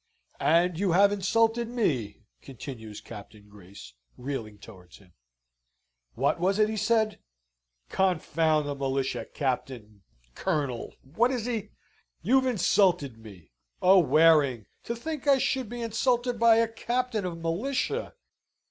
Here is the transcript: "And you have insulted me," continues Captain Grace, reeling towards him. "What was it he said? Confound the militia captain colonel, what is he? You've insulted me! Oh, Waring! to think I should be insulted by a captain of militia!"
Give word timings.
"And 0.39 0.79
you 0.79 0.93
have 0.93 1.11
insulted 1.11 1.67
me," 1.69 2.23
continues 2.41 3.01
Captain 3.01 3.47
Grace, 3.47 3.93
reeling 4.17 4.57
towards 4.57 4.97
him. 4.97 5.13
"What 6.15 6.39
was 6.39 6.57
it 6.57 6.69
he 6.69 6.75
said? 6.75 7.19
Confound 7.87 8.67
the 8.67 8.73
militia 8.73 9.27
captain 9.31 10.01
colonel, 10.33 10.95
what 11.03 11.29
is 11.29 11.45
he? 11.45 11.69
You've 12.23 12.47
insulted 12.47 13.19
me! 13.19 13.51
Oh, 13.79 13.99
Waring! 13.99 14.65
to 14.85 14.95
think 14.95 15.27
I 15.27 15.37
should 15.37 15.69
be 15.69 15.83
insulted 15.83 16.39
by 16.39 16.55
a 16.55 16.67
captain 16.67 17.23
of 17.23 17.37
militia!" 17.37 18.15